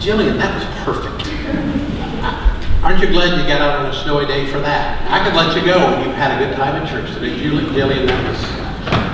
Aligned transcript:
Jillian, 0.00 0.38
that 0.38 0.54
was 0.54 0.64
perfect. 0.82 1.28
Aren't 2.82 3.00
you 3.02 3.08
glad 3.08 3.38
you 3.38 3.46
got 3.46 3.60
out 3.60 3.80
on 3.80 3.86
a 3.90 3.92
snowy 3.92 4.24
day 4.24 4.46
for 4.46 4.58
that? 4.60 5.06
I 5.10 5.22
could 5.22 5.34
let 5.36 5.54
you 5.54 5.62
go 5.62 5.76
when 5.78 6.02
you've 6.02 6.16
had 6.16 6.40
a 6.40 6.46
good 6.46 6.56
time 6.56 6.82
at 6.82 6.88
church 6.88 7.12
today. 7.12 7.36
Julie, 7.38 7.66
Jillian, 7.66 8.06
that 8.06 8.26
was, 8.26 8.42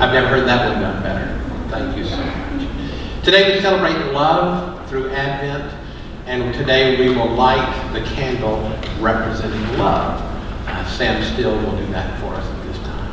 I've 0.01 0.13
never 0.13 0.29
heard 0.29 0.47
that 0.47 0.71
one 0.71 0.81
done 0.81 1.03
better. 1.03 1.37
Thank 1.71 1.97
you 1.97 2.05
so 2.05 2.17
much. 2.17 2.69
Today 3.25 3.57
we 3.57 3.61
celebrate 3.61 3.99
love 4.13 4.89
through 4.89 5.11
Advent, 5.11 5.75
and 6.27 6.55
today 6.55 6.97
we 7.01 7.09
will 7.17 7.31
light 7.31 7.93
the 7.93 8.03
candle 8.15 8.61
representing 9.01 9.79
love. 9.79 10.21
Uh, 10.69 10.85
Sam 10.87 11.21
Still 11.35 11.57
will 11.57 11.77
do 11.77 11.87
that 11.87 12.17
for 12.21 12.33
us 12.33 12.47
at 12.47 12.63
this 12.69 12.79
time. 12.87 13.13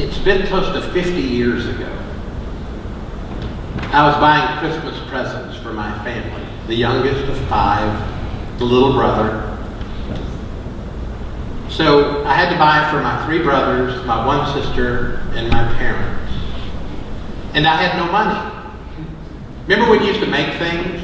It's 0.00 0.16
been 0.16 0.46
close 0.46 0.72
to 0.72 0.80
50 0.92 1.20
years 1.20 1.66
ago. 1.66 1.86
I 3.92 4.06
was 4.08 4.16
buying 4.16 4.58
Christmas 4.58 4.98
presents 5.10 5.58
for 5.58 5.74
my 5.74 5.92
family, 6.02 6.42
the 6.68 6.74
youngest 6.74 7.28
of 7.28 7.36
five, 7.48 8.58
the 8.58 8.64
little 8.64 8.94
brother. 8.94 9.58
So 11.68 12.24
I 12.24 12.32
had 12.32 12.48
to 12.48 12.56
buy 12.58 12.90
for 12.90 13.02
my 13.02 13.26
three 13.26 13.42
brothers, 13.42 14.02
my 14.06 14.24
one 14.24 14.50
sister, 14.54 15.20
and 15.34 15.50
my 15.50 15.70
parents. 15.74 16.32
And 17.52 17.66
I 17.66 17.76
had 17.76 18.02
no 18.02 18.10
money. 18.10 18.74
Remember 19.66 19.90
when 19.90 20.00
you 20.00 20.06
used 20.06 20.20
to 20.20 20.26
make 20.26 20.58
things? 20.58 20.98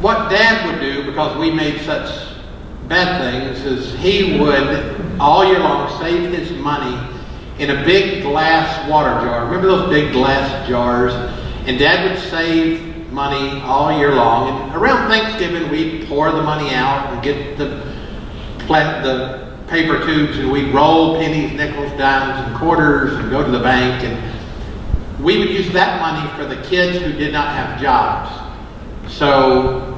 What 0.00 0.30
Dad 0.30 0.66
would 0.66 0.80
do, 0.80 1.04
because 1.04 1.38
we 1.38 1.52
made 1.52 1.80
such 1.82 2.19
bad 2.90 3.20
things, 3.22 3.64
is 3.64 3.98
he 4.00 4.38
would 4.40 5.18
all 5.20 5.44
year 5.46 5.60
long 5.60 5.96
save 6.00 6.32
his 6.32 6.50
money 6.58 6.98
in 7.60 7.70
a 7.70 7.84
big 7.84 8.22
glass 8.22 8.90
water 8.90 9.10
jar. 9.24 9.44
Remember 9.44 9.68
those 9.68 9.88
big 9.88 10.12
glass 10.12 10.68
jars? 10.68 11.14
And 11.66 11.78
Dad 11.78 12.10
would 12.10 12.18
save 12.30 13.12
money 13.12 13.60
all 13.60 13.96
year 13.96 14.14
long. 14.14 14.62
And 14.62 14.74
around 14.74 15.08
Thanksgiving, 15.08 15.70
we'd 15.70 16.08
pour 16.08 16.32
the 16.32 16.42
money 16.42 16.74
out 16.74 17.12
and 17.12 17.22
get 17.22 17.56
the 17.56 17.88
the 18.66 19.56
paper 19.66 20.04
tubes, 20.04 20.38
and 20.38 20.50
we'd 20.50 20.72
roll 20.72 21.16
pennies, 21.16 21.52
nickels, 21.52 21.90
dimes, 21.98 22.46
and 22.46 22.56
quarters, 22.56 23.14
and 23.14 23.30
go 23.30 23.44
to 23.44 23.50
the 23.50 23.58
bank. 23.58 24.04
And 24.04 25.24
we 25.24 25.38
would 25.38 25.50
use 25.50 25.72
that 25.72 26.00
money 26.00 26.28
for 26.36 26.44
the 26.44 26.60
kids 26.68 26.98
who 26.98 27.12
did 27.12 27.32
not 27.32 27.48
have 27.48 27.80
jobs. 27.80 28.30
So 29.12 29.89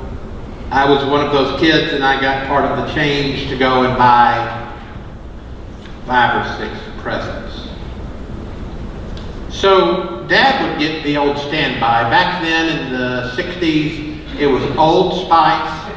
I 0.73 0.89
was 0.89 1.05
one 1.05 1.21
of 1.21 1.33
those 1.33 1.61
kids, 1.61 1.93
and 1.93 2.03
I 2.03 2.19
got 2.19 2.47
part 2.47 2.65
of 2.65 2.79
the 2.79 2.95
change 2.95 3.51
to 3.51 3.59
go 3.59 3.85
and 3.85 3.95
buy 3.99 4.73
five 6.07 6.41
or 6.41 6.57
six 6.57 6.81
presents. 7.03 7.69
So 9.51 10.25
Dad 10.29 10.67
would 10.67 10.79
get 10.81 11.05
the 11.05 11.19
old 11.19 11.37
standby. 11.37 12.09
Back 12.09 12.41
then 12.43 12.87
in 12.87 12.91
the 12.91 13.33
60s, 13.37 14.41
it 14.41 14.47
was 14.47 14.63
Old 14.79 15.27
Spice, 15.27 15.93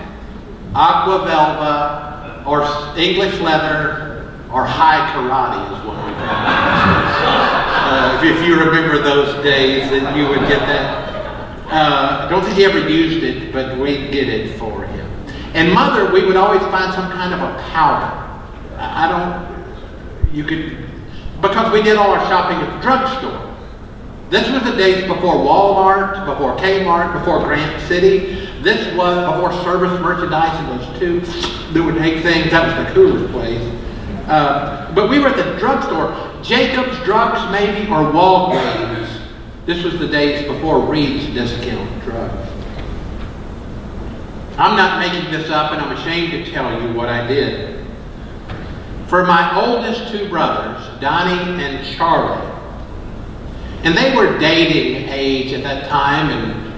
Aqua 0.76 1.20
Velva, 1.26 2.46
or 2.46 2.64
English 3.00 3.40
leather, 3.40 4.30
or 4.52 4.66
Hai 4.66 5.10
Karate 5.14 5.72
is 5.72 5.86
what 5.86 5.96
we 6.06 6.12
call 6.12 6.26
uh, 7.88 8.20
if, 8.22 8.38
if, 8.38 8.46
you 8.46 8.60
remember 8.60 9.02
those 9.02 9.42
days, 9.42 9.90
then 9.90 10.18
you 10.18 10.28
would 10.28 10.50
get 10.50 10.60
that. 10.60 11.05
Uh, 11.68 12.26
I 12.26 12.30
don't 12.30 12.44
think 12.44 12.56
he 12.58 12.66
ever 12.66 12.88
used 12.88 13.24
it, 13.24 13.52
but 13.52 13.78
we 13.78 14.10
did 14.12 14.30
it 14.30 14.58
for 14.60 14.86
him. 14.86 15.10
And 15.54 15.74
mother, 15.74 16.12
we 16.12 16.26
would 16.26 16.36
always 16.36 16.62
find 16.64 16.94
some 16.94 17.12
kind 17.12 17.34
of 17.34 17.42
a 17.42 17.62
powder. 17.72 18.22
I 18.78 19.08
don't, 19.08 20.36
you 20.36 20.44
could, 20.44 20.86
because 21.42 21.72
we 21.72 21.82
did 21.82 21.98
all 21.98 22.12
our 22.12 22.26
shopping 22.28 22.58
at 22.58 22.76
the 22.76 22.82
drugstore. 22.82 23.56
This 24.30 24.50
was 24.50 24.64
the 24.64 24.76
days 24.76 25.04
before 25.08 25.36
Walmart, 25.36 26.26
before 26.26 26.58
Kmart, 26.58 27.14
before 27.14 27.40
Grant 27.40 27.82
City. 27.88 28.48
This 28.62 28.96
was 28.96 29.18
before 29.34 29.54
service 29.64 30.00
merchandise 30.02 30.60
and 30.60 30.80
those 30.80 31.00
two 31.00 31.20
that 31.74 31.84
would 31.84 31.96
make 31.96 32.24
things. 32.24 32.52
That 32.52 32.66
was 32.66 32.88
the 32.88 32.94
coolest 32.94 33.32
place. 33.32 33.62
Uh, 34.28 34.92
but 34.94 35.10
we 35.10 35.20
were 35.20 35.28
at 35.28 35.38
the 35.38 35.60
drugstore. 35.60 36.12
Jacob's 36.42 36.98
Drugs, 37.06 37.40
maybe, 37.52 37.90
or 37.92 38.12
Walgreens. 38.12 38.95
This 39.66 39.84
was 39.84 39.98
the 39.98 40.08
days 40.08 40.46
before 40.48 40.80
Reed's 40.80 41.26
discount 41.34 42.04
drugs. 42.04 42.50
I'm 44.58 44.78
not 44.78 45.00
making 45.00 45.32
this 45.32 45.50
up, 45.50 45.72
and 45.72 45.82
I'm 45.82 45.98
ashamed 45.98 46.32
to 46.32 46.52
tell 46.52 46.82
you 46.82 46.94
what 46.94 47.10
I 47.10 47.26
did. 47.26 47.84
For 49.08 49.26
my 49.26 49.66
oldest 49.66 50.12
two 50.12 50.30
brothers, 50.30 50.88
Donnie 51.02 51.64
and 51.64 51.86
Charlie, 51.96 52.52
and 53.84 53.98
they 53.98 54.16
were 54.16 54.38
dating 54.38 55.10
age 55.10 55.52
at 55.52 55.64
that 55.64 55.90
time, 55.90 56.30
and 56.30 56.74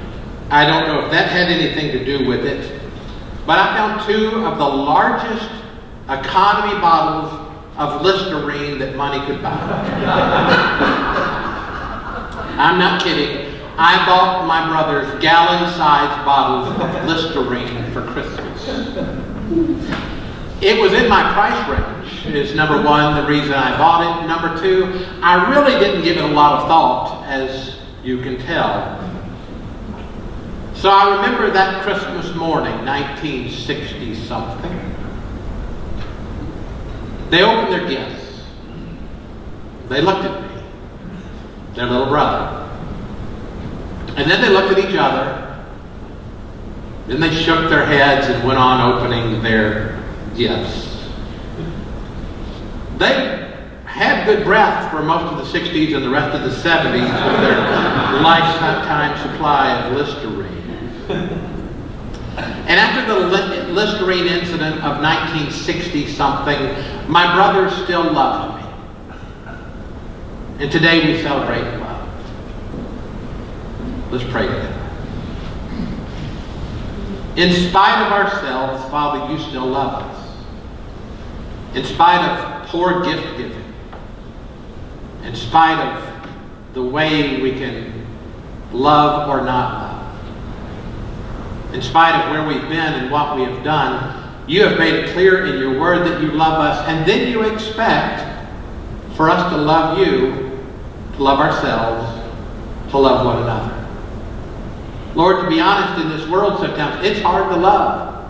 I 0.50 0.66
don't 0.66 0.88
know 0.88 1.06
if 1.06 1.12
that 1.12 1.30
had 1.30 1.50
anything 1.50 1.92
to 1.92 2.06
do 2.06 2.26
with 2.26 2.46
it. 2.46 2.82
But 3.46 3.60
I 3.60 3.76
found 3.76 4.10
two 4.10 4.46
of 4.46 4.58
the 4.58 4.66
largest 4.68 5.50
economy 6.10 6.80
bottles 6.80 7.54
of 7.78 8.02
Listerine 8.02 8.80
that 8.80 8.96
money 8.96 9.26
could 9.26 9.42
buy. 9.42 11.14
I'm 12.58 12.80
not 12.80 13.04
kidding. 13.04 13.54
I 13.78 14.04
bought 14.08 14.48
my 14.48 14.68
brothers 14.68 15.22
gallon-sized 15.22 16.26
bottles 16.26 16.70
of 16.82 17.06
Listerine 17.06 17.92
for 17.92 18.02
Christmas. 18.08 18.68
It 20.60 20.82
was 20.82 20.92
in 20.94 21.08
my 21.08 21.32
price 21.34 21.70
range. 21.70 22.36
is 22.36 22.56
number 22.56 22.82
one, 22.82 23.16
the 23.16 23.28
reason 23.30 23.54
I 23.54 23.78
bought 23.78 24.24
it. 24.24 24.28
Number 24.28 24.60
two, 24.60 25.06
I 25.22 25.52
really 25.52 25.80
didn't 25.80 26.04
give 26.04 26.18
it 26.18 26.24
a 26.24 26.28
lot 26.28 26.62
of 26.62 26.68
thought, 26.68 27.28
as 27.28 27.76
you 28.04 28.20
can 28.22 28.40
tell. 28.40 29.04
So 30.74 30.90
I 30.90 31.16
remember 31.16 31.52
that 31.52 31.84
Christmas 31.84 32.34
morning, 32.36 32.74
1960 32.86 34.16
something. 34.26 34.96
They 37.30 37.44
opened 37.44 37.72
their 37.72 37.88
gifts. 37.88 38.42
They 39.90 40.02
looked 40.02 40.26
at 40.26 40.42
me, 40.42 40.47
their 41.78 41.86
little 41.86 42.08
brother. 42.08 42.64
And 44.18 44.30
then 44.30 44.42
they 44.42 44.50
looked 44.50 44.78
at 44.78 44.80
each 44.80 44.98
other. 44.98 45.44
Then 47.08 47.22
they 47.22 47.34
shook 47.34 47.70
their 47.70 47.86
heads 47.86 48.28
and 48.28 48.46
went 48.46 48.60
on 48.60 48.94
opening 48.94 49.42
their 49.42 50.04
gifts. 50.36 51.08
They 52.98 53.54
had 53.86 54.26
good 54.26 54.44
breath 54.44 54.92
for 54.92 55.04
most 55.04 55.32
of 55.32 55.38
the 55.38 55.60
60s 55.60 55.96
and 55.96 56.04
the 56.04 56.10
rest 56.10 56.36
of 56.36 56.44
the 56.44 56.70
70s 56.70 57.02
with 57.02 57.42
their 57.42 57.58
lifetime 58.22 59.18
supply 59.32 59.80
of 59.80 59.94
Listerine. 59.94 60.58
And 62.68 62.80
after 62.80 63.06
the 63.12 63.72
Listerine 63.72 64.28
incident 64.28 64.76
of 64.78 65.02
1960 65.02 66.08
something, 66.08 66.58
my 67.08 67.34
brother 67.34 67.70
still 67.84 68.12
loved 68.12 68.57
me. 68.57 68.57
And 70.60 70.72
today 70.72 71.06
we 71.06 71.22
celebrate 71.22 71.62
love. 71.80 72.10
Let's 74.12 74.24
pray 74.24 74.48
together. 74.48 74.74
In 77.36 77.54
spite 77.70 78.08
of 78.08 78.12
ourselves, 78.12 78.84
Father, 78.90 79.32
you 79.32 79.40
still 79.40 79.68
love 79.68 80.02
us. 80.02 80.16
In 81.76 81.86
spite 81.86 82.28
of 82.28 82.68
poor 82.70 83.04
gift 83.04 83.38
giving, 83.38 83.72
in 85.24 85.36
spite 85.36 85.78
of 85.78 86.04
the 86.74 86.82
way 86.82 87.40
we 87.40 87.52
can 87.52 88.08
love 88.72 89.30
or 89.30 89.46
not 89.46 89.74
love, 89.74 89.94
in 91.76 91.84
spite 91.84 92.20
of 92.20 92.32
where 92.32 92.48
we've 92.48 92.68
been 92.68 92.94
and 92.94 93.12
what 93.12 93.36
we 93.36 93.44
have 93.44 93.64
done, 93.64 94.28
you 94.48 94.64
have 94.64 94.80
made 94.80 94.96
it 94.96 95.14
clear 95.14 95.46
in 95.46 95.60
your 95.60 95.80
word 95.80 96.08
that 96.08 96.20
you 96.20 96.32
love 96.32 96.60
us, 96.60 96.84
and 96.88 97.08
then 97.08 97.32
you 97.32 97.44
expect 97.44 98.24
for 99.16 99.30
us 99.30 99.52
to 99.52 99.58
love 99.58 100.00
you, 100.00 100.47
to 101.18 101.24
love 101.24 101.40
ourselves, 101.40 102.92
to 102.92 102.98
love 102.98 103.26
one 103.26 103.44
another. 103.44 103.74
Lord, 105.16 105.44
to 105.44 105.50
be 105.50 105.60
honest, 105.60 106.04
in 106.04 106.10
this 106.10 106.28
world 106.30 106.60
sometimes 106.60 107.04
it's 107.06 107.20
hard 107.22 107.50
to 107.52 107.58
love. 107.58 108.24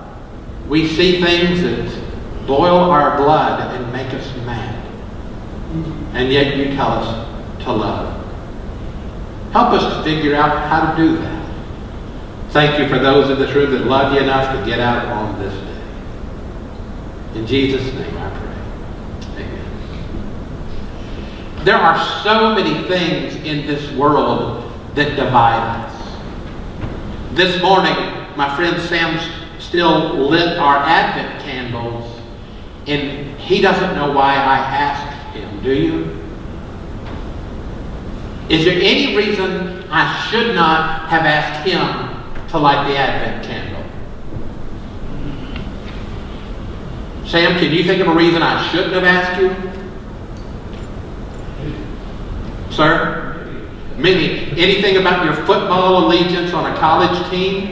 We 0.69 0.87
see 0.87 1.21
things 1.21 1.61
that 1.61 2.47
boil 2.47 2.77
our 2.77 3.17
blood 3.17 3.75
and 3.75 3.91
make 3.91 4.13
us 4.13 4.25
mad. 4.45 4.85
And 6.13 6.31
yet 6.31 6.55
you 6.55 6.75
tell 6.75 6.91
us 6.91 7.63
to 7.65 7.71
love. 7.73 8.13
Help 9.51 9.73
us 9.73 9.97
to 9.97 10.03
figure 10.03 10.35
out 10.35 10.69
how 10.69 10.91
to 10.91 10.97
do 10.97 11.17
that. 11.17 11.37
Thank 12.51 12.79
you 12.79 12.87
for 12.87 12.99
those 12.99 13.29
in 13.29 13.37
this 13.37 13.53
room 13.53 13.71
that 13.71 13.85
love 13.85 14.13
you 14.13 14.19
enough 14.19 14.57
to 14.57 14.65
get 14.65 14.79
out 14.79 15.05
on 15.07 15.37
this 15.39 15.53
day. 15.53 17.39
In 17.39 17.45
Jesus' 17.45 17.93
name 17.93 18.17
I 18.17 18.29
pray. 18.29 18.46
There 21.67 21.75
are 21.75 22.23
so 22.23 22.55
many 22.55 22.87
things 22.87 23.35
in 23.45 23.67
this 23.67 23.91
world 23.91 24.71
that 24.95 25.17
divide 25.17 25.83
us. 25.83 26.17
This 27.33 27.61
morning, 27.61 27.93
my 28.37 28.55
friend 28.55 28.81
Sam 28.83 29.19
still 29.59 30.13
lit 30.29 30.57
our 30.59 30.77
Advent 30.77 31.43
candles, 31.43 32.21
and 32.87 33.37
he 33.37 33.59
doesn't 33.59 33.97
know 33.97 34.13
why 34.13 34.35
I 34.35 34.57
asked 34.59 35.35
him, 35.35 35.61
do 35.61 35.73
you? 35.73 36.25
Is 38.47 38.63
there 38.63 38.79
any 38.81 39.17
reason 39.17 39.83
I 39.89 40.25
should 40.29 40.55
not 40.55 41.09
have 41.09 41.25
asked 41.25 41.67
him 41.67 42.47
to 42.47 42.57
light 42.59 42.87
the 42.87 42.95
Advent 42.95 43.45
candle? 43.45 43.83
Sam, 47.27 47.59
can 47.59 47.73
you 47.73 47.83
think 47.83 48.01
of 48.01 48.07
a 48.07 48.13
reason 48.15 48.41
I 48.41 48.71
shouldn't 48.71 48.93
have 48.93 49.03
asked 49.03 49.41
you? 49.41 49.86
Sir? 52.77 53.33
Maybe 53.97 54.51
anything 54.62 54.97
about 54.97 55.25
your 55.25 55.33
football 55.47 56.06
allegiance 56.06 56.53
on 56.53 56.71
a 56.71 56.77
college 56.77 57.29
team? 57.31 57.71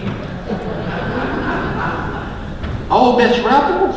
Ole 2.90 3.16
Miss 3.16 3.38
Rebels. 3.46 3.96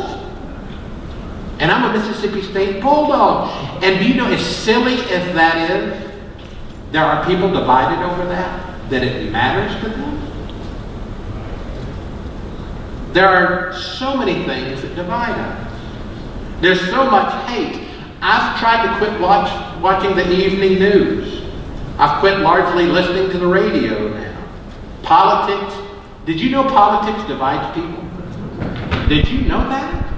And 1.57 1.71
I'm 1.71 1.89
a 1.89 1.97
Mississippi 1.97 2.43
State 2.43 2.79
Bulldog. 2.83 3.49
And 3.83 4.05
you 4.05 4.13
know, 4.13 4.27
as 4.27 4.39
silly 4.39 4.93
as 4.93 5.33
that 5.33 5.71
is, 5.71 6.11
there 6.91 7.03
are 7.03 7.25
people 7.25 7.51
divided 7.51 8.05
over 8.05 8.25
that, 8.27 8.89
that 8.91 9.03
it 9.03 9.31
matters 9.31 9.81
to 9.83 9.89
them. 9.89 10.15
There 13.13 13.27
are 13.27 13.73
so 13.73 14.15
many 14.15 14.45
things 14.45 14.83
that 14.83 14.95
divide 14.95 15.31
us. 15.31 15.71
There's 16.61 16.81
so 16.81 17.09
much 17.09 17.33
hate. 17.49 17.87
I've 18.21 18.59
tried 18.59 18.85
to 18.85 18.97
quit 18.99 19.19
watch, 19.19 19.68
watching 19.81 20.15
the 20.15 20.31
evening 20.31 20.79
news. 20.79 21.43
I've 21.97 22.19
quit 22.19 22.39
largely 22.39 22.85
listening 22.85 23.29
to 23.31 23.37
the 23.37 23.47
radio 23.47 24.09
now. 24.09 24.47
Politics. 25.03 25.75
Did 26.25 26.39
you 26.39 26.49
know 26.49 26.63
politics 26.63 27.27
divides 27.27 27.75
people? 27.75 28.03
Did 29.07 29.27
you 29.27 29.41
know 29.47 29.67
that? 29.69 30.13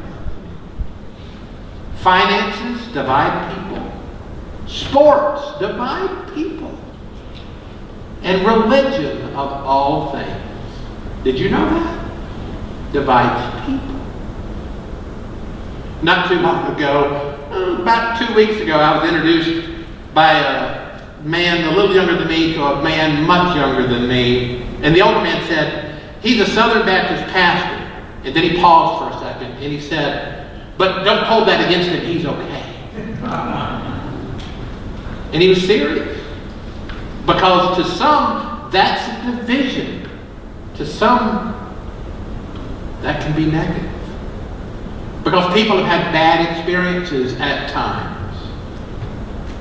Finances 1.98 2.88
divide 2.94 3.56
people. 3.56 3.92
Sports 4.68 5.60
divide 5.60 6.34
people. 6.34 6.78
And 8.24 8.46
religion, 8.46 9.24
of 9.30 9.66
all 9.66 10.12
things. 10.12 10.42
Did 11.24 11.40
you 11.40 11.50
know 11.50 11.66
that? 11.66 12.94
Divides 12.94 13.66
people. 13.66 13.96
Not 16.04 16.28
too 16.28 16.40
long 16.40 16.76
ago, 16.76 17.41
Uh, 17.52 17.82
about 17.82 18.18
two 18.18 18.34
weeks 18.34 18.62
ago, 18.62 18.78
I 18.78 18.98
was 18.98 19.12
introduced 19.12 19.70
by 20.14 20.40
a 20.40 21.22
man 21.22 21.68
a 21.68 21.76
little 21.76 21.94
younger 21.94 22.18
than 22.18 22.30
me 22.30 22.54
to 22.54 22.64
a 22.64 22.82
man 22.82 23.28
much 23.28 23.58
younger 23.58 23.86
than 23.88 24.08
me. 24.08 24.62
And 24.82 24.96
the 24.96 25.02
older 25.02 25.22
man 25.22 25.46
said, 25.48 26.02
He's 26.22 26.40
a 26.40 26.46
Southern 26.46 26.86
Baptist 26.86 27.30
pastor. 27.34 27.78
And 28.24 28.34
then 28.34 28.44
he 28.44 28.62
paused 28.62 29.04
for 29.04 29.18
a 29.18 29.20
second 29.20 29.52
and 29.52 29.64
he 29.64 29.82
said, 29.82 30.50
But 30.78 31.04
don't 31.04 31.26
hold 31.26 31.46
that 31.50 31.66
against 31.66 31.90
him. 31.90 32.06
He's 32.06 32.26
okay. 32.26 32.62
And 35.34 35.42
he 35.42 35.50
was 35.50 35.62
serious. 35.66 36.22
Because 37.26 37.78
to 37.78 37.84
some, 37.98 38.70
that's 38.72 39.28
a 39.28 39.36
division. 39.36 40.10
To 40.76 40.86
some, 40.86 41.54
that 43.02 43.22
can 43.22 43.36
be 43.36 43.46
negative. 43.46 44.01
Because 45.24 45.54
people 45.54 45.78
have 45.78 45.86
had 45.86 46.12
bad 46.12 46.58
experiences 46.58 47.34
at 47.40 47.70
times 47.70 48.38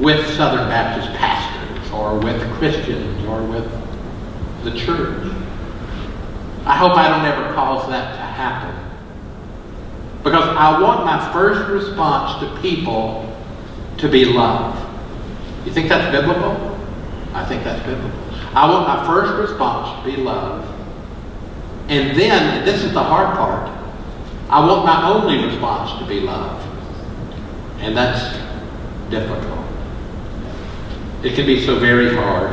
with 0.01 0.27
Southern 0.37 0.69
Baptist 0.69 1.13
pastors 1.19 1.93
or 1.93 2.19
with 2.19 2.41
Christians 2.55 3.25
or 3.27 3.43
with 3.43 3.71
the 4.65 4.71
church. 4.73 5.31
I 6.65 6.77
hope 6.77 6.97
I 6.97 7.09
don't 7.09 7.25
ever 7.25 7.55
cause 7.55 7.89
that 7.91 8.13
to 8.13 8.23
happen. 8.23 8.75
Because 10.23 10.45
I 10.45 10.81
want 10.81 11.05
my 11.05 11.33
first 11.33 11.71
response 11.71 12.41
to 12.41 12.61
people 12.61 13.37
to 13.99 14.09
be 14.09 14.25
love. 14.25 14.77
You 15.65 15.73
think 15.73 15.89
that's 15.89 16.11
biblical? 16.11 16.79
I 17.35 17.45
think 17.45 17.65
that's 17.65 17.85
biblical. 17.87 18.19
I 18.55 18.69
want 18.69 18.89
my 18.89 19.07
first 19.07 19.35
response 19.35 20.05
to 20.05 20.11
be 20.11 20.17
love. 20.17 20.67
And 21.89 22.19
then, 22.19 22.65
this 22.65 22.83
is 22.83 22.93
the 22.93 23.03
hard 23.03 23.37
part, 23.37 23.80
I 24.51 24.67
want 24.67 24.85
my 24.85 25.09
only 25.09 25.47
response 25.47 25.97
to 26.01 26.09
be 26.09 26.21
love. 26.21 26.61
And 27.79 27.97
that's 27.97 28.37
difficult. 29.09 29.65
It 31.23 31.37
can 31.37 31.47
be 31.47 31.65
so 31.65 31.79
very 31.79 32.13
hard. 32.17 32.51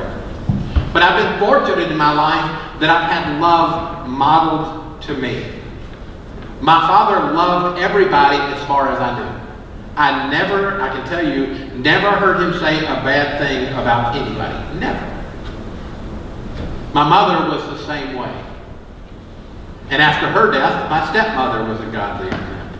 But 0.94 1.02
I've 1.02 1.18
been 1.24 1.40
fortunate 1.40 1.92
in 1.92 1.98
my 1.98 2.14
life 2.14 2.80
that 2.80 2.90
I've 2.92 3.12
had 3.12 3.42
love 3.42 4.08
modeled 4.08 5.02
to 5.04 5.16
me. 5.16 5.54
My 6.62 6.88
father 6.88 7.34
loved 7.34 7.80
everybody 7.80 8.38
as 8.38 8.64
far 8.68 8.92
as 8.92 9.00
I 9.00 9.18
knew. 9.18 9.48
I 9.96 10.30
never, 10.30 10.80
I 10.80 10.90
can 10.90 11.08
tell 11.08 11.28
you, 11.28 11.48
never 11.80 12.12
heard 12.12 12.40
him 12.40 12.60
say 12.60 12.78
a 12.80 13.02
bad 13.02 13.40
thing 13.40 13.74
about 13.74 14.16
anybody. 14.16 14.80
Never. 14.80 15.18
My 16.94 17.10
mother 17.10 17.50
was 17.50 17.80
the 17.80 17.86
same 17.88 18.16
way. 18.16 18.47
And 19.90 20.02
after 20.02 20.28
her 20.28 20.52
death, 20.52 20.90
my 20.90 21.10
stepmother 21.10 21.64
was 21.64 21.80
a 21.80 21.92
godly 21.92 22.28
example. 22.28 22.80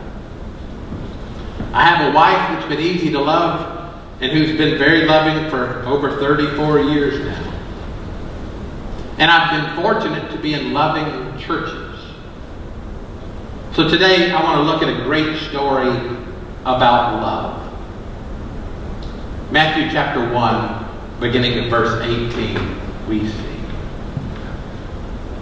I 1.74 1.84
have 1.86 2.12
a 2.12 2.16
wife 2.16 2.36
that's 2.36 2.68
been 2.68 2.80
easy 2.80 3.12
to 3.12 3.20
love 3.20 3.94
and 4.20 4.32
who's 4.32 4.58
been 4.58 4.78
very 4.78 5.06
loving 5.06 5.50
for 5.50 5.84
over 5.84 6.18
34 6.18 6.80
years 6.82 7.20
now. 7.26 7.54
And 9.20 9.32
I've 9.32 9.76
been 9.76 9.84
fortunate 9.84 10.32
to 10.32 10.38
be 10.38 10.54
in 10.54 10.74
loving 10.74 11.38
churches. 11.40 12.00
So 13.74 13.88
today 13.88 14.32
I 14.32 14.44
want 14.44 14.58
to 14.58 14.64
look 14.64 14.82
at 14.82 14.90
a 14.90 15.04
great 15.04 15.38
story 15.50 15.90
about 16.62 17.22
love. 17.22 17.64
Matthew 19.52 19.90
chapter 19.92 20.34
1, 20.34 21.20
beginning 21.20 21.54
at 21.60 21.70
verse 21.70 22.02
18, 22.04 23.08
we 23.08 23.30
see. 23.30 23.47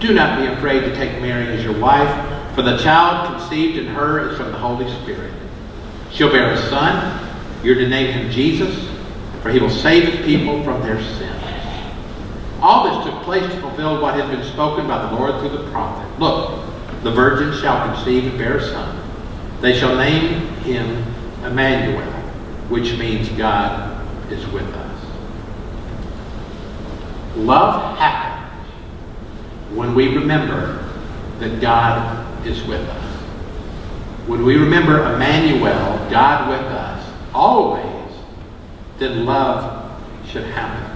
do 0.00 0.14
not 0.14 0.40
be 0.40 0.46
afraid 0.46 0.80
to 0.80 0.94
take 0.96 1.20
Mary 1.20 1.46
as 1.48 1.62
your 1.62 1.78
wife, 1.78 2.54
for 2.54 2.62
the 2.62 2.78
child 2.78 3.38
conceived 3.38 3.78
in 3.78 3.86
her 3.86 4.30
is 4.30 4.36
from 4.36 4.50
the 4.50 4.58
Holy 4.58 4.90
Spirit. 5.02 5.32
She'll 6.10 6.32
bear 6.32 6.52
a 6.52 6.56
son. 6.68 7.28
You're 7.62 7.76
to 7.76 7.88
name 7.88 8.10
him 8.12 8.30
Jesus, 8.30 8.88
for 9.42 9.50
he 9.50 9.60
will 9.60 9.70
save 9.70 10.12
his 10.12 10.24
people 10.24 10.64
from 10.64 10.80
their 10.82 11.00
sins. 11.02 11.36
All 12.62 12.84
this 12.84 13.12
took 13.12 13.22
place 13.22 13.44
to 13.44 13.60
fulfill 13.60 14.00
what 14.00 14.14
had 14.14 14.30
been 14.30 14.44
spoken 14.52 14.86
by 14.86 15.06
the 15.06 15.16
Lord 15.16 15.38
through 15.40 15.56
the 15.62 15.70
prophet. 15.70 16.18
Look, 16.18 16.64
the 17.02 17.10
virgin 17.10 17.58
shall 17.60 17.94
conceive 17.94 18.24
and 18.24 18.38
bear 18.38 18.56
a 18.56 18.62
son. 18.62 18.96
They 19.60 19.78
shall 19.78 19.96
name 19.96 20.46
him 20.62 21.04
Emmanuel, 21.44 22.10
which 22.68 22.96
means 22.98 23.28
God 23.30 24.06
is 24.32 24.46
with 24.48 24.66
us. 24.74 25.04
Love 27.36 27.98
happens 27.98 28.39
when 29.74 29.94
we 29.94 30.14
remember 30.14 30.84
that 31.38 31.60
God 31.60 32.46
is 32.46 32.62
with 32.64 32.86
us. 32.88 33.04
When 34.26 34.44
we 34.44 34.56
remember 34.56 35.14
Emmanuel, 35.14 36.10
God 36.10 36.48
with 36.48 36.66
us, 36.72 37.12
always, 37.32 38.14
then 38.98 39.24
love 39.24 39.90
should 40.26 40.44
happen. 40.44 40.86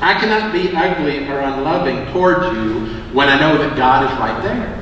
I 0.00 0.14
cannot 0.14 0.52
be 0.52 0.70
ugly 0.74 1.26
or 1.28 1.40
unloving 1.40 2.12
towards 2.12 2.54
you 2.56 2.86
when 3.12 3.28
I 3.28 3.38
know 3.38 3.58
that 3.58 3.76
God 3.76 4.10
is 4.10 4.18
right 4.18 4.42
there. 4.42 4.80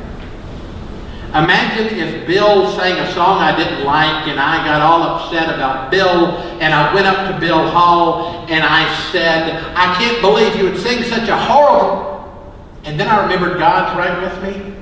Imagine 1.29 1.99
if 1.99 2.27
Bill 2.27 2.71
sang 2.73 2.99
a 2.99 3.11
song 3.15 3.39
I 3.39 3.57
didn't 3.57 3.85
like 3.85 4.29
and 4.29 4.39
I 4.39 4.65
got 4.67 4.83
all 4.83 5.03
upset 5.03 5.55
about 5.55 5.91
Bill 5.91 6.37
and 6.61 6.75
I 6.75 6.93
went 6.93 7.07
up 7.07 7.33
to 7.33 7.41
Bill 7.41 7.71
Hall 7.71 8.45
and 8.51 8.63
I 8.63 9.11
said, 9.11 9.65
I 9.75 9.95
can't 9.95 10.21
believe 10.21 10.57
you 10.57 10.65
would 10.65 10.79
sing 10.79 11.03
such 11.05 11.29
a 11.29 11.37
horrible. 11.37 12.12
And 12.93 13.01
then 13.01 13.09
I 13.09 13.23
remembered 13.23 13.59
God's 13.59 13.97
right 13.97 14.21
with 14.23 14.43
me. 14.43 14.75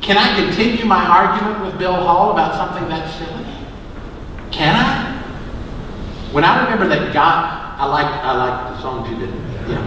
Can 0.00 0.18
I 0.18 0.34
continue 0.34 0.84
my 0.84 1.06
argument 1.06 1.64
with 1.64 1.78
Bill 1.78 1.94
Hall 1.94 2.32
about 2.32 2.56
something 2.56 2.88
that 2.88 3.08
silly? 3.16 3.46
Can 4.50 4.74
I? 4.74 5.22
When 6.32 6.42
I 6.42 6.64
remember 6.64 6.88
that 6.88 7.12
God, 7.14 7.78
I 7.78 7.86
like 7.86 8.06
I 8.06 8.36
like 8.36 8.74
the 8.74 8.82
songs 8.82 9.08
you 9.08 9.16
did. 9.16 9.32
Yeah. 9.68 9.78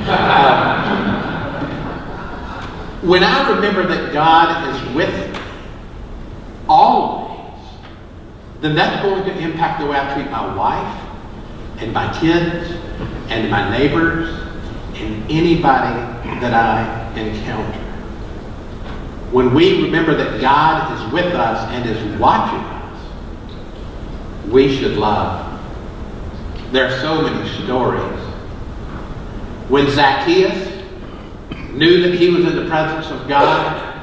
Um, 3.01 3.09
when 3.09 3.25
I 3.25 3.53
remember 3.53 3.85
that 3.87 4.13
God 4.13 4.73
is 4.73 4.95
with 4.95 5.33
me, 5.33 5.39
always, 6.69 7.59
then 8.61 8.73
that's 8.73 9.03
going 9.03 9.25
to 9.25 9.37
impact 9.37 9.81
the 9.81 9.85
way 9.87 9.99
I 9.99 10.13
treat 10.13 10.31
my 10.31 10.55
wife 10.55 10.97
and 11.81 11.91
my 11.91 12.07
kids 12.21 12.71
and 13.27 13.51
my 13.51 13.69
neighbors 13.77 14.29
and 14.93 15.29
anybody 15.29 16.14
that 16.41 16.53
I 16.53 17.19
encounter. 17.19 17.79
When 19.31 19.53
we 19.53 19.83
remember 19.83 20.15
that 20.15 20.39
God 20.39 20.91
is 20.93 21.13
with 21.13 21.33
us 21.33 21.69
and 21.71 21.89
is 21.89 22.19
watching 22.19 22.59
us, 22.59 23.01
we 24.49 24.75
should 24.77 24.97
love. 24.97 25.51
There 26.71 26.85
are 26.87 26.99
so 26.99 27.21
many 27.21 27.49
stories. 27.63 28.19
When 29.69 29.89
Zacchaeus 29.89 30.83
knew 31.71 32.01
that 32.01 32.13
he 32.17 32.29
was 32.29 32.45
in 32.45 32.55
the 32.55 32.67
presence 32.67 33.11
of 33.11 33.27
God, 33.27 33.95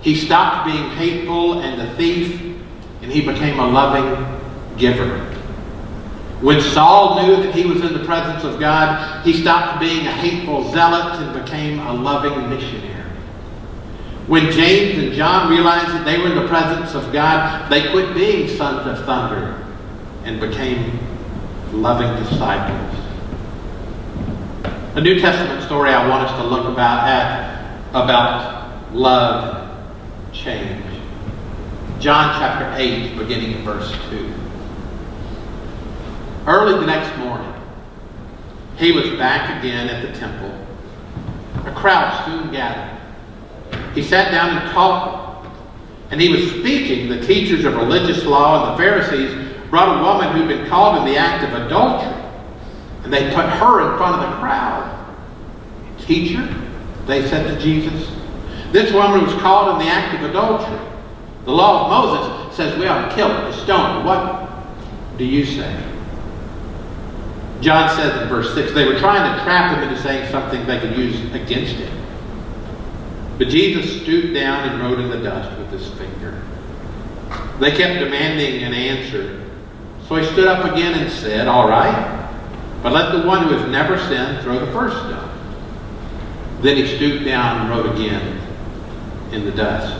he 0.00 0.14
stopped 0.14 0.66
being 0.66 0.90
hateful 0.90 1.60
and 1.60 1.80
a 1.80 1.94
thief, 1.96 2.40
and 3.00 3.10
he 3.10 3.20
became 3.20 3.58
a 3.58 3.66
loving 3.66 4.40
giver. 4.76 5.33
When 6.44 6.60
Saul 6.60 7.22
knew 7.22 7.36
that 7.42 7.54
he 7.54 7.64
was 7.64 7.80
in 7.80 7.94
the 7.94 8.04
presence 8.04 8.44
of 8.44 8.60
God, 8.60 9.24
he 9.24 9.32
stopped 9.32 9.80
being 9.80 10.06
a 10.06 10.12
hateful 10.12 10.70
zealot 10.72 11.18
and 11.18 11.42
became 11.42 11.78
a 11.78 11.94
loving 11.94 12.50
missionary. 12.50 13.02
When 14.26 14.50
James 14.52 15.02
and 15.02 15.14
John 15.14 15.50
realized 15.50 15.88
that 15.88 16.04
they 16.04 16.18
were 16.18 16.28
in 16.28 16.34
the 16.34 16.46
presence 16.46 16.94
of 16.94 17.10
God, 17.14 17.70
they 17.70 17.90
quit 17.90 18.12
being 18.12 18.46
sons 18.58 18.86
of 18.86 19.06
thunder 19.06 19.66
and 20.24 20.38
became 20.38 20.98
loving 21.72 22.14
disciples. 22.22 22.94
A 24.96 25.00
New 25.00 25.18
Testament 25.18 25.62
story 25.62 25.92
I 25.92 26.06
want 26.06 26.28
us 26.28 26.38
to 26.42 26.46
look 26.46 26.66
about 26.66 27.08
at 27.08 27.80
about 27.92 28.92
love 28.92 29.74
change. 30.34 30.84
John 32.00 32.38
chapter 32.38 32.70
8, 32.76 33.16
beginning 33.16 33.52
in 33.52 33.62
verse 33.62 33.90
2. 34.10 34.43
Early 36.46 36.78
the 36.78 36.86
next 36.86 37.16
morning, 37.18 37.52
he 38.76 38.92
was 38.92 39.08
back 39.18 39.58
again 39.58 39.88
at 39.88 40.02
the 40.02 40.18
temple. 40.18 40.52
A 41.64 41.72
crowd 41.72 42.24
soon 42.26 42.52
gathered. 42.52 43.00
He 43.94 44.02
sat 44.02 44.30
down 44.30 44.58
and 44.58 44.70
them. 44.70 45.52
And 46.10 46.20
he 46.20 46.28
was 46.28 46.50
speaking. 46.50 47.08
The 47.08 47.24
teachers 47.24 47.64
of 47.64 47.76
religious 47.76 48.24
law 48.24 48.62
and 48.62 48.74
the 48.74 48.84
Pharisees 48.84 49.54
brought 49.70 49.98
a 49.98 50.02
woman 50.02 50.36
who'd 50.36 50.48
been 50.48 50.68
caught 50.68 50.98
in 50.98 51.12
the 51.12 51.18
act 51.18 51.44
of 51.44 51.62
adultery. 51.62 52.12
And 53.04 53.12
they 53.12 53.34
put 53.34 53.46
her 53.46 53.90
in 53.90 53.96
front 53.96 54.22
of 54.22 54.30
the 54.30 54.36
crowd. 54.36 54.90
Teacher, 55.98 56.46
they 57.06 57.26
said 57.28 57.46
to 57.46 57.62
Jesus, 57.62 58.10
this 58.70 58.92
woman 58.92 59.24
was 59.24 59.32
caught 59.40 59.72
in 59.72 59.86
the 59.86 59.92
act 59.92 60.14
of 60.16 60.28
adultery. 60.28 60.78
The 61.44 61.52
law 61.52 61.84
of 61.84 61.90
Moses 61.90 62.56
says 62.56 62.78
we 62.78 62.86
ought 62.86 63.08
to 63.08 63.14
kill 63.14 63.28
her, 63.28 63.50
to 63.50 63.56
stone 63.56 64.02
her. 64.02 64.06
What 64.06 65.18
do 65.18 65.24
you 65.24 65.46
say? 65.46 65.93
John 67.64 67.88
says 67.96 68.20
in 68.20 68.28
verse 68.28 68.52
6 68.54 68.72
they 68.72 68.84
were 68.84 68.98
trying 68.98 69.36
to 69.36 69.42
trap 69.42 69.74
him 69.74 69.88
into 69.88 70.00
saying 70.02 70.30
something 70.30 70.66
they 70.66 70.78
could 70.78 70.96
use 70.98 71.18
against 71.32 71.72
him. 71.76 71.98
But 73.38 73.48
Jesus 73.48 74.02
stooped 74.02 74.34
down 74.34 74.68
and 74.68 74.82
wrote 74.82 75.00
in 75.00 75.08
the 75.08 75.22
dust 75.22 75.58
with 75.58 75.70
his 75.70 75.88
finger. 75.98 76.42
They 77.60 77.74
kept 77.74 78.00
demanding 78.00 78.62
an 78.62 78.74
answer. 78.74 79.42
So 80.06 80.16
he 80.16 80.26
stood 80.26 80.46
up 80.46 80.70
again 80.70 80.92
and 80.92 81.10
said, 81.10 81.48
All 81.48 81.66
right, 81.66 82.30
but 82.82 82.92
let 82.92 83.12
the 83.12 83.26
one 83.26 83.48
who 83.48 83.54
has 83.56 83.70
never 83.70 83.98
sinned 83.98 84.42
throw 84.42 84.58
the 84.58 84.70
first 84.70 84.96
stone. 84.98 85.30
Then 86.60 86.76
he 86.76 86.96
stooped 86.96 87.24
down 87.24 87.62
and 87.62 87.70
wrote 87.70 87.94
again 87.94 88.40
in 89.32 89.46
the 89.46 89.52
dust. 89.52 89.90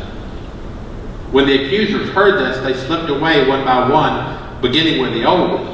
When 1.32 1.46
the 1.46 1.64
accusers 1.64 2.10
heard 2.10 2.38
this, 2.38 2.62
they 2.62 2.74
slipped 2.86 3.08
away 3.08 3.48
one 3.48 3.64
by 3.64 3.88
one, 3.88 4.60
beginning 4.60 5.00
with 5.00 5.14
the 5.14 5.24
oldest, 5.24 5.73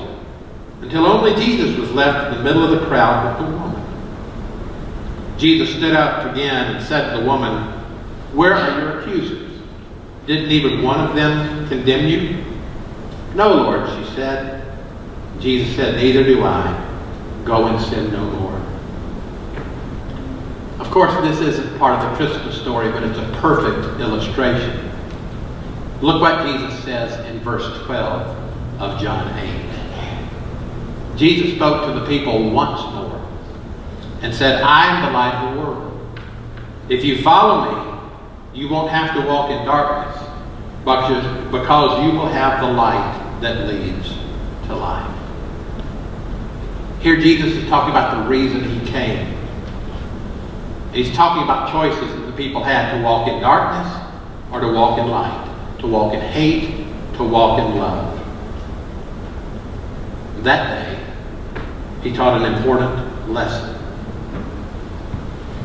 until 0.90 1.06
only 1.06 1.32
Jesus 1.36 1.78
was 1.78 1.92
left 1.92 2.32
in 2.32 2.38
the 2.38 2.42
middle 2.42 2.64
of 2.64 2.80
the 2.80 2.84
crowd 2.88 3.38
with 3.38 3.46
the 3.46 3.56
woman. 3.56 3.80
Jesus 5.38 5.70
stood 5.76 5.94
up 5.94 6.32
again 6.32 6.74
and 6.74 6.84
said 6.84 7.14
to 7.14 7.20
the 7.20 7.26
woman, 7.26 7.62
Where 8.34 8.54
are 8.54 8.80
your 8.80 8.98
accusers? 8.98 9.62
Didn't 10.26 10.50
even 10.50 10.82
one 10.82 10.98
of 10.98 11.14
them 11.14 11.68
condemn 11.68 12.08
you? 12.08 12.44
No, 13.36 13.54
Lord, 13.54 13.88
she 13.88 14.14
said. 14.16 14.66
Jesus 15.38 15.76
said, 15.76 15.94
Neither 15.94 16.24
do 16.24 16.42
I. 16.42 16.88
Go 17.44 17.68
and 17.68 17.80
sin 17.80 18.12
no 18.12 18.24
more. 18.24 18.60
Of 20.80 20.90
course, 20.90 21.14
this 21.22 21.38
isn't 21.40 21.78
part 21.78 22.02
of 22.02 22.10
the 22.10 22.16
Christmas 22.16 22.60
story, 22.60 22.90
but 22.90 23.04
it's 23.04 23.16
a 23.16 23.30
perfect 23.40 24.00
illustration. 24.00 24.90
Look 26.00 26.20
what 26.20 26.44
Jesus 26.44 26.82
says 26.82 27.24
in 27.26 27.38
verse 27.38 27.80
12 27.84 28.80
of 28.80 29.00
John 29.00 29.38
8. 29.38 29.59
Jesus 31.20 31.54
spoke 31.54 31.86
to 31.86 32.00
the 32.00 32.06
people 32.06 32.50
once 32.50 32.80
more 32.94 33.20
and 34.22 34.34
said, 34.34 34.62
I 34.62 34.86
am 34.86 35.06
the 35.06 35.12
light 35.12 35.34
of 35.34 35.54
the 35.54 35.60
world. 35.60 36.10
If 36.88 37.04
you 37.04 37.22
follow 37.22 37.70
me, 37.70 38.58
you 38.58 38.68
won't 38.68 38.90
have 38.90 39.14
to 39.14 39.20
walk 39.28 39.50
in 39.50 39.64
darkness 39.64 40.16
because 40.82 42.04
you 42.04 42.18
will 42.18 42.26
have 42.26 42.60
the 42.60 42.72
light 42.72 43.38
that 43.40 43.68
leads 43.68 44.08
to 44.66 44.74
life. 44.74 45.16
Here 47.00 47.20
Jesus 47.20 47.52
is 47.52 47.68
talking 47.68 47.90
about 47.90 48.24
the 48.24 48.28
reason 48.28 48.64
he 48.64 48.90
came 48.90 49.40
He's 50.92 51.14
talking 51.14 51.44
about 51.44 51.70
choices 51.70 52.12
that 52.14 52.26
the 52.26 52.32
people 52.32 52.64
had 52.64 52.96
to 52.96 53.04
walk 53.04 53.28
in 53.28 53.40
darkness 53.40 53.92
or 54.52 54.60
to 54.60 54.72
walk 54.72 54.98
in 54.98 55.06
light, 55.08 55.78
to 55.78 55.86
walk 55.86 56.14
in 56.14 56.20
hate, 56.20 56.84
to 57.14 57.22
walk 57.22 57.60
in 57.60 57.76
love. 57.76 58.16
That 60.42 60.84
day, 60.84 60.89
he 62.02 62.12
taught 62.12 62.40
an 62.40 62.54
important 62.54 63.30
lesson. 63.30 63.76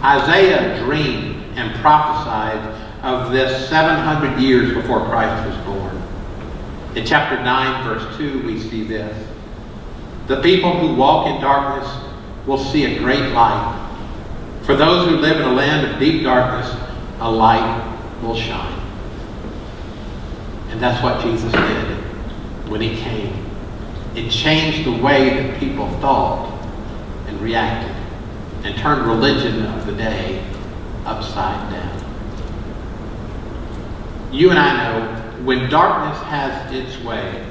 Isaiah 0.04 0.84
dreamed 0.84 1.58
and 1.58 1.74
prophesied 1.82 2.60
of 3.04 3.32
this 3.32 3.70
700 3.70 4.40
years 4.40 4.74
before 4.74 5.06
Christ 5.06 5.48
was 5.48 5.58
born. 5.66 6.02
In 6.96 7.06
chapter 7.06 7.42
9, 7.42 7.84
verse 7.84 8.18
2, 8.18 8.46
we 8.46 8.60
see 8.60 8.84
this. 8.84 9.28
The 10.28 10.42
people 10.42 10.78
who 10.80 10.96
walk 10.96 11.28
in 11.28 11.42
darkness 11.42 11.88
will 12.46 12.58
see 12.58 12.86
a 12.86 13.00
great 13.00 13.32
light. 13.32 13.82
For 14.64 14.76
those 14.76 15.08
who 15.08 15.18
live 15.18 15.38
in 15.38 15.44
a 15.44 15.54
land 15.54 15.92
of 15.92 16.00
deep 16.00 16.24
darkness, 16.24 16.74
a 17.20 17.30
light 17.30 18.22
will 18.22 18.36
shine. 18.36 18.82
And 20.70 20.80
that's 20.82 21.02
what 21.04 21.22
Jesus 21.22 21.52
did 21.52 21.98
when 22.68 22.82
he 22.82 22.96
came. 22.96 23.45
It 24.16 24.32
changed 24.32 24.86
the 24.86 25.04
way 25.04 25.30
that 25.42 25.60
people 25.60 25.90
thought 26.00 26.50
and 27.28 27.40
reacted 27.42 27.96
and 28.64 28.78
turned 28.78 29.06
religion 29.06 29.66
of 29.66 29.86
the 29.86 29.92
day 29.92 30.44
upside 31.06 31.72
down. 31.72 32.02
You 34.32 34.50
and 34.50 34.60
I 34.60 34.84
know 34.84 35.44
when 35.44 35.70
darkness 35.70 36.22
has 36.24 36.74
its 36.74 37.04
way, 37.04 37.46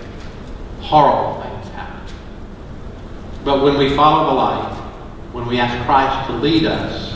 horrible 0.80 1.42
things 1.42 1.68
happen. 1.75 2.02
But 3.44 3.62
when 3.62 3.78
we 3.78 3.94
follow 3.94 4.30
the 4.30 4.35
light, 4.35 4.75
when 5.33 5.47
we 5.47 5.59
ask 5.59 5.85
Christ 5.87 6.28
to 6.30 6.37
lead 6.37 6.64
us, 6.64 7.12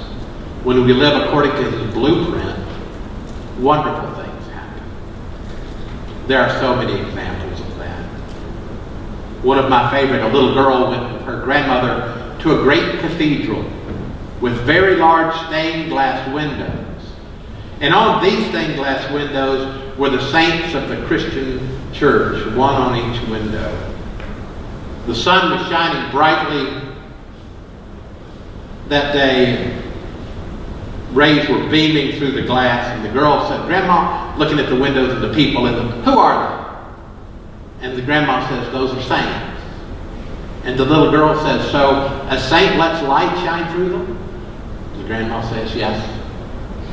when 0.62 0.84
we 0.84 0.92
live 0.92 1.22
according 1.26 1.52
to 1.52 1.70
his 1.70 1.94
blueprint, 1.94 2.58
wonderful 3.58 4.22
things 4.22 4.46
happen. 4.48 4.82
There 6.26 6.40
are 6.40 6.60
so 6.60 6.76
many 6.76 6.92
examples. 6.92 7.17
One 9.42 9.58
of 9.58 9.70
my 9.70 9.90
favorite, 9.90 10.22
a 10.22 10.28
little 10.28 10.54
girl 10.54 10.90
went 10.90 11.12
with 11.12 11.22
her 11.22 11.42
grandmother 11.42 12.36
to 12.40 12.60
a 12.60 12.62
great 12.62 13.00
cathedral 13.00 13.64
with 14.40 14.54
very 14.62 14.96
large 14.96 15.34
stained 15.46 15.90
glass 15.90 16.32
windows. 16.32 17.12
And 17.80 17.94
on 17.94 18.22
these 18.22 18.48
stained 18.48 18.76
glass 18.76 19.10
windows 19.12 19.96
were 19.96 20.10
the 20.10 20.30
saints 20.30 20.74
of 20.74 20.88
the 20.88 21.04
Christian 21.06 21.60
church, 21.92 22.44
one 22.54 22.74
on 22.74 22.96
each 22.96 23.28
window. 23.28 23.94
The 25.06 25.14
sun 25.14 25.56
was 25.56 25.68
shining 25.68 26.10
brightly 26.10 26.88
that 28.88 29.12
day. 29.12 29.82
Rays 31.12 31.48
were 31.48 31.68
beaming 31.70 32.18
through 32.18 32.32
the 32.32 32.42
glass, 32.42 32.86
and 32.88 33.04
the 33.04 33.08
girl 33.08 33.48
said, 33.48 33.64
Grandma, 33.66 34.36
looking 34.36 34.58
at 34.58 34.68
the 34.68 34.76
windows 34.76 35.12
of 35.12 35.20
the 35.22 35.32
people 35.32 35.66
in 35.66 35.74
them, 35.74 36.02
who 36.02 36.18
are 36.18 36.62
they? 36.62 36.67
And 37.80 37.96
the 37.96 38.02
grandma 38.02 38.46
says, 38.48 38.72
Those 38.72 38.92
are 38.92 39.02
saints. 39.02 39.64
And 40.64 40.78
the 40.78 40.84
little 40.84 41.10
girl 41.10 41.38
says, 41.40 41.70
So 41.70 42.06
a 42.28 42.38
saint 42.38 42.76
lets 42.76 43.02
light 43.06 43.34
shine 43.44 43.72
through 43.72 43.90
them? 43.90 44.18
The 44.98 45.04
grandma 45.04 45.48
says, 45.48 45.74
Yes, 45.74 45.98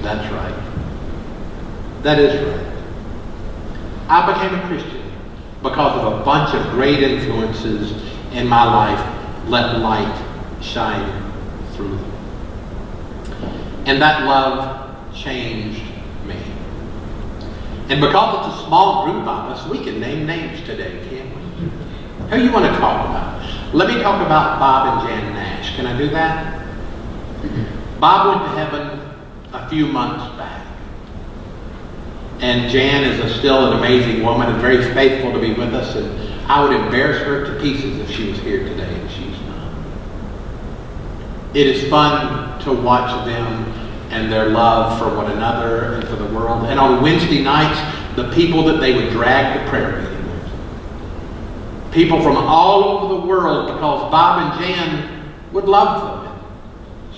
that's 0.01 0.31
right. 0.31 2.03
That 2.03 2.19
is 2.19 2.41
right. 2.45 2.75
I 4.07 4.31
became 4.31 4.59
a 4.59 4.67
Christian 4.67 5.11
because 5.63 5.97
of 5.99 6.21
a 6.21 6.23
bunch 6.23 6.53
of 6.53 6.71
great 6.71 7.01
influences 7.01 7.91
in 8.33 8.47
my 8.47 8.63
life 8.63 9.15
let 9.47 9.79
light 9.79 10.61
shine 10.61 11.33
through 11.73 11.97
them. 11.97 12.11
And 13.87 14.01
that 14.01 14.25
love 14.25 14.95
changed. 15.13 15.81
And 17.87 18.01
because 18.01 18.47
it's 18.47 18.61
a 18.61 18.65
small 18.65 19.05
group 19.05 19.27
of 19.27 19.51
us, 19.51 19.67
we 19.67 19.83
can 19.83 19.99
name 19.99 20.25
names 20.25 20.59
today, 20.65 21.05
can't 21.07 21.29
we? 21.35 22.35
Who 22.35 22.43
you 22.43 22.51
want 22.51 22.65
to 22.65 22.79
talk 22.79 23.07
about? 23.07 23.75
Let 23.75 23.89
me 23.89 24.01
talk 24.01 24.25
about 24.25 24.59
Bob 24.59 24.99
and 24.99 25.07
Jan 25.07 25.33
Nash. 25.33 25.75
Can 25.75 25.85
I 25.85 25.95
do 25.95 26.09
that? 26.09 26.65
Bob 27.99 28.27
went 28.27 28.51
to 28.51 28.57
heaven 28.57 28.99
a 29.53 29.69
few 29.69 29.85
months 29.85 30.35
back. 30.35 30.65
And 32.39 32.71
Jan 32.71 33.03
is 33.03 33.19
a, 33.19 33.37
still 33.37 33.71
an 33.71 33.77
amazing 33.77 34.23
woman 34.23 34.49
and 34.49 34.59
very 34.59 34.83
faithful 34.93 35.31
to 35.31 35.39
be 35.39 35.53
with 35.53 35.75
us. 35.75 35.95
And 35.95 36.51
I 36.51 36.63
would 36.63 36.75
embarrass 36.75 37.21
her 37.23 37.45
to 37.45 37.61
pieces 37.61 37.99
if 37.99 38.09
she 38.09 38.29
was 38.29 38.39
here 38.39 38.63
today, 38.63 38.93
and 38.93 39.11
she's 39.11 39.39
not. 39.41 39.71
It 41.53 41.67
is 41.67 41.87
fun 41.89 42.59
to 42.61 42.73
watch 42.73 43.25
them 43.27 43.84
and 44.15 44.31
their 44.31 44.49
love 44.49 44.97
for 44.97 45.15
one 45.15 45.31
another 45.31 45.93
and 45.93 46.07
for 46.07 46.15
the 46.15 46.25
world. 46.25 46.65
And 46.65 46.79
on 46.79 47.01
Wednesday 47.01 47.43
nights, 47.43 47.79
the 48.15 48.31
people 48.33 48.63
that 48.63 48.79
they 48.79 48.93
would 48.93 49.11
drag 49.11 49.59
to 49.59 49.69
prayer 49.69 50.01
meeting. 50.01 50.11
People 51.91 52.21
from 52.21 52.37
all 52.37 52.83
over 52.83 53.21
the 53.21 53.27
world 53.27 53.67
because 53.67 54.11
Bob 54.11 54.53
and 54.53 54.61
Jan 54.63 55.33
would 55.51 55.65
love 55.65 56.01
them 56.01 56.25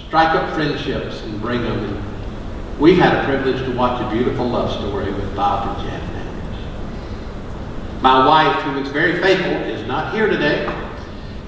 strike 0.07 0.35
up 0.35 0.53
friendships 0.53 1.21
and 1.23 1.41
bring 1.41 1.61
them. 1.61 1.83
And 1.83 2.79
we've 2.79 2.97
had 2.97 3.15
a 3.15 3.25
privilege 3.25 3.63
to 3.65 3.75
watch 3.75 4.01
a 4.01 4.09
beautiful 4.15 4.47
love 4.47 4.71
story 4.71 5.11
with 5.11 5.35
Bob 5.35 5.77
and 5.77 5.87
Jan. 5.87 6.07
My 8.01 8.25
wife, 8.25 8.61
who 8.63 8.79
is 8.79 8.89
very 8.89 9.19
faithful, 9.21 9.51
is 9.51 9.85
not 9.87 10.13
here 10.13 10.27
today. 10.27 10.71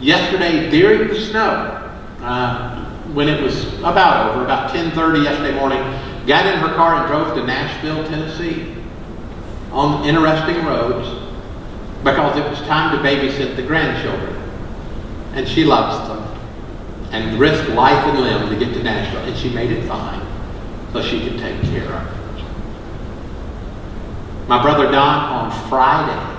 Yesterday, 0.01 0.69
during 0.69 1.07
the 1.07 1.19
snow, 1.19 1.91
uh, 2.21 2.78
when 3.13 3.27
it 3.27 3.41
was 3.41 3.73
about 3.79 4.31
over, 4.31 4.43
about 4.43 4.71
10.30 4.71 5.23
yesterday 5.23 5.55
morning, 5.57 5.79
got 6.27 6.45
in 6.45 6.59
her 6.59 6.73
car 6.75 6.95
and 6.95 7.07
drove 7.07 7.35
to 7.35 7.45
Nashville, 7.45 8.07
Tennessee 8.07 8.75
on 9.71 10.03
interesting 10.05 10.65
roads 10.65 11.07
because 12.03 12.37
it 12.37 12.49
was 12.49 12.59
time 12.61 12.95
to 12.95 13.03
babysit 13.03 13.55
the 13.55 13.63
grandchildren. 13.63 14.35
And 15.33 15.47
she 15.47 15.63
loves 15.63 16.07
them 16.07 16.19
and 17.11 17.39
risked 17.39 17.69
life 17.69 18.05
and 18.07 18.19
limb 18.19 18.49
to 18.49 18.65
get 18.65 18.73
to 18.73 18.83
Nashville. 18.83 19.23
And 19.23 19.37
she 19.37 19.49
made 19.49 19.71
it 19.71 19.87
fine 19.87 20.25
so 20.93 21.01
she 21.01 21.27
could 21.27 21.39
take 21.39 21.61
care 21.63 21.91
of 21.91 22.07
it. 22.07 22.45
My 24.47 24.61
brother 24.61 24.91
Don 24.91 25.51
on 25.51 25.69
Friday 25.69 26.29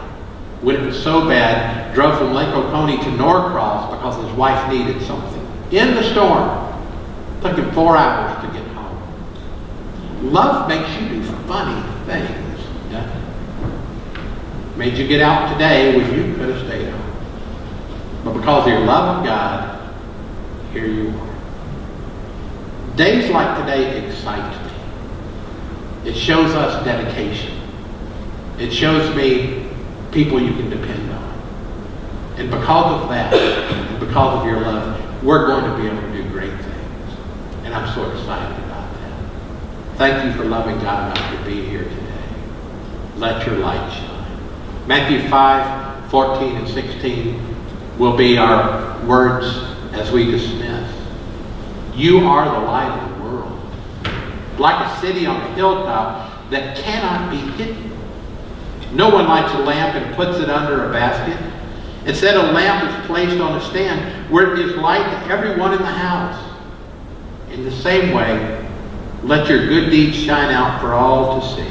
when 0.63 0.77
it 0.77 0.83
was 0.83 1.03
so 1.03 1.27
bad, 1.27 1.95
drove 1.95 2.19
from 2.19 2.35
Lake 2.35 2.49
Oconee 2.49 3.03
to 3.03 3.11
Norcross 3.13 3.91
because 3.97 4.23
his 4.23 4.37
wife 4.37 4.71
needed 4.71 5.01
something. 5.03 5.40
In 5.71 5.95
the 5.95 6.03
storm. 6.11 6.69
Took 7.43 7.57
him 7.57 7.73
four 7.73 7.97
hours 7.97 8.45
to 8.45 8.53
get 8.53 8.67
home. 8.73 10.33
Love 10.33 10.69
makes 10.69 10.91
you 11.01 11.09
do 11.09 11.23
funny 11.47 11.81
things. 12.05 12.61
Yeah? 12.91 13.21
Made 14.77 14.99
you 14.99 15.09
get 15.09 15.21
out 15.21 15.53
today 15.53 15.97
when 15.97 16.15
you 16.15 16.35
could 16.35 16.55
have 16.55 16.67
stayed 16.67 16.89
home. 16.89 17.01
But 18.25 18.35
because 18.35 18.67
of 18.67 18.73
your 18.73 18.81
love 18.81 19.19
of 19.19 19.25
God, 19.25 19.95
here 20.73 20.87
you 20.87 21.09
are. 21.09 21.31
Days 22.97 23.31
like 23.31 23.59
today 23.59 24.07
excite 24.07 24.65
me. 24.65 26.11
It 26.11 26.15
shows 26.15 26.53
us 26.55 26.85
dedication. 26.85 27.59
It 28.59 28.71
shows 28.71 29.15
me 29.17 29.67
people 30.13 30.41
you 30.41 30.53
can 30.53 30.69
depend 30.69 31.11
on. 31.11 31.35
And 32.37 32.51
because 32.51 33.03
of 33.03 33.09
that, 33.09 33.33
and 33.33 34.01
because 34.01 34.41
of 34.41 34.47
your 34.47 34.61
love, 34.61 35.00
we're 35.23 35.47
going 35.47 35.65
to 35.65 35.77
be 35.77 35.87
able 35.87 36.01
to 36.01 36.23
do 36.23 36.29
great 36.31 36.51
things. 36.51 37.17
And 37.65 37.75
I'm 37.75 37.95
so 37.95 38.11
excited 38.11 38.59
about 38.65 38.93
that. 38.95 39.97
Thank 39.97 40.25
you 40.25 40.33
for 40.41 40.49
loving 40.49 40.79
God 40.81 41.17
enough 41.17 41.39
to 41.39 41.45
be 41.45 41.67
here 41.67 41.85
today. 41.85 42.25
Let 43.17 43.47
your 43.47 43.57
light 43.57 43.93
shine. 43.93 44.89
Matthew 44.89 45.29
5, 45.29 46.11
14 46.11 46.57
and 46.57 46.69
16 46.69 47.57
will 47.99 48.17
be 48.17 48.39
our 48.39 48.99
words 49.07 49.47
as 49.93 50.11
we 50.11 50.31
dismiss. 50.31 50.91
You 51.95 52.21
are 52.21 52.45
the 52.47 52.67
light 52.67 52.89
of 52.89 53.19
the 53.19 53.25
world. 53.25 53.61
Like 54.59 54.87
a 54.87 55.01
city 55.01 55.27
on 55.27 55.37
a 55.37 55.55
hilltop 55.55 56.51
that 56.51 56.79
cannot 56.79 57.31
be 57.31 57.37
hidden. 57.63 57.91
No 58.93 59.11
one 59.11 59.29
lights 59.29 59.53
a 59.55 59.59
lamp 59.59 59.95
and 59.97 60.17
puts 60.17 60.39
it 60.39 60.49
under 60.49 60.89
a 60.89 60.93
basket. 60.93 61.39
Instead, 62.11 62.35
a 62.35 62.51
lamp 62.51 62.91
is 62.91 63.07
placed 63.07 63.41
on 63.41 63.57
a 63.57 63.65
stand 63.71 64.29
where 64.33 64.53
it 64.53 64.57
gives 64.57 64.75
light 64.75 65.05
to 65.05 65.33
everyone 65.33 65.73
in 65.73 65.79
the 65.79 65.87
house. 65.87 66.45
In 67.53 67.65
the 67.65 67.71
same 67.71 68.13
way, 68.13 68.69
let 69.23 69.49
your 69.49 69.69
good 69.69 69.91
deeds 69.91 70.17
shine 70.17 70.53
out 70.53 70.81
for 70.81 70.93
all 70.93 71.41
to 71.41 71.47
see, 71.55 71.71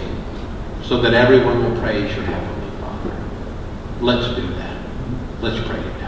so 0.81 1.01
that 1.01 1.13
everyone 1.13 1.61
will 1.61 1.77
praise 1.81 2.15
your 2.15 2.23
Heavenly 2.23 2.79
Father. 2.79 3.13
Let's 3.99 4.33
do 4.33 4.47
that. 4.55 4.77
Let's 5.41 5.67
pray. 5.67 5.98